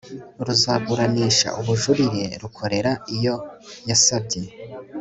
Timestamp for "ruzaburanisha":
0.45-1.47